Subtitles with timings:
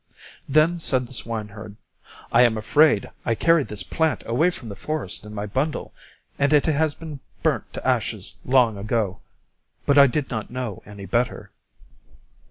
[0.49, 1.75] Then said the swineherd,
[2.31, 5.93] "I am afraid I carried this plant away from the forest in my bundle,
[6.39, 9.19] and it has been burnt to ashes long ago.
[9.85, 11.51] But I did not know any better."